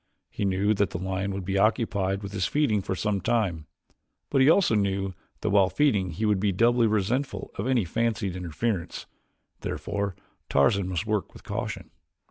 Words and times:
He 0.31 0.45
knew 0.45 0.73
that 0.73 0.89
the 0.89 0.97
lion 0.97 1.31
would 1.31 1.45
be 1.45 1.59
occupied 1.59 2.23
with 2.23 2.31
his 2.31 2.47
feeding 2.47 2.81
for 2.81 2.95
some 2.95 3.21
time, 3.21 3.67
but 4.31 4.41
he 4.41 4.49
also 4.49 4.73
knew 4.73 5.13
that 5.41 5.51
while 5.51 5.69
feeding 5.69 6.09
he 6.09 6.25
would 6.25 6.39
be 6.39 6.51
doubly 6.51 6.87
resentful 6.87 7.51
of 7.53 7.67
any 7.67 7.85
fancied 7.85 8.35
interference. 8.35 9.05
Therefore 9.59 10.15
Tarzan 10.49 10.87
must 10.87 11.05
work 11.05 11.33
with 11.35 11.43
caution. 11.43 11.91